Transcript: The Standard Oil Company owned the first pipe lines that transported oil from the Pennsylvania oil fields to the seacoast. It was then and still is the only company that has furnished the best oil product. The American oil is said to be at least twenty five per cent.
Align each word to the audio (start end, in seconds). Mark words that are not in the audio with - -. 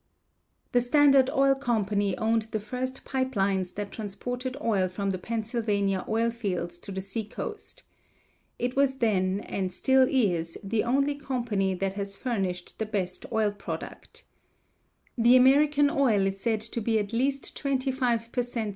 The 0.71 0.81
Standard 0.81 1.29
Oil 1.29 1.53
Company 1.53 2.17
owned 2.17 2.47
the 2.49 2.59
first 2.59 3.05
pipe 3.05 3.35
lines 3.35 3.73
that 3.73 3.91
transported 3.91 4.57
oil 4.59 4.87
from 4.87 5.11
the 5.11 5.19
Pennsylvania 5.19 6.03
oil 6.09 6.31
fields 6.31 6.79
to 6.79 6.91
the 6.91 7.01
seacoast. 7.01 7.83
It 8.57 8.75
was 8.75 8.97
then 8.97 9.41
and 9.41 9.71
still 9.71 10.07
is 10.09 10.57
the 10.63 10.83
only 10.83 11.13
company 11.13 11.75
that 11.75 11.93
has 11.93 12.15
furnished 12.17 12.79
the 12.79 12.87
best 12.87 13.27
oil 13.31 13.51
product. 13.51 14.23
The 15.19 15.35
American 15.35 15.91
oil 15.91 16.25
is 16.25 16.39
said 16.41 16.61
to 16.61 16.81
be 16.81 16.97
at 16.97 17.13
least 17.13 17.55
twenty 17.55 17.91
five 17.91 18.31
per 18.31 18.41
cent. 18.41 18.69